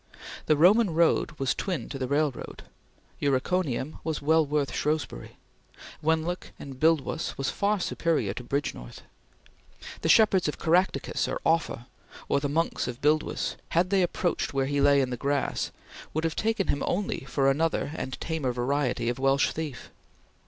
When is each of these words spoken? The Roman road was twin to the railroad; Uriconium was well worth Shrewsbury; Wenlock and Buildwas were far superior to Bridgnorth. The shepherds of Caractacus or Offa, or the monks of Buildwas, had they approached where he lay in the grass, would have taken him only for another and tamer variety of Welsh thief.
The 0.47 0.57
Roman 0.57 0.95
road 0.95 1.33
was 1.33 1.53
twin 1.53 1.87
to 1.89 1.99
the 1.99 2.07
railroad; 2.07 2.63
Uriconium 3.19 3.99
was 4.03 4.19
well 4.19 4.43
worth 4.43 4.73
Shrewsbury; 4.73 5.37
Wenlock 6.01 6.53
and 6.57 6.79
Buildwas 6.79 7.37
were 7.37 7.43
far 7.43 7.79
superior 7.79 8.33
to 8.33 8.43
Bridgnorth. 8.43 9.03
The 10.01 10.09
shepherds 10.09 10.47
of 10.47 10.57
Caractacus 10.57 11.27
or 11.27 11.39
Offa, 11.45 11.85
or 12.27 12.39
the 12.39 12.49
monks 12.49 12.87
of 12.87 12.99
Buildwas, 12.99 13.57
had 13.69 13.91
they 13.91 14.01
approached 14.01 14.55
where 14.55 14.65
he 14.65 14.81
lay 14.81 15.01
in 15.01 15.11
the 15.11 15.17
grass, 15.17 15.69
would 16.15 16.23
have 16.23 16.35
taken 16.35 16.69
him 16.69 16.81
only 16.87 17.19
for 17.27 17.51
another 17.51 17.91
and 17.93 18.19
tamer 18.19 18.51
variety 18.51 19.07
of 19.07 19.19
Welsh 19.19 19.51
thief. 19.51 19.91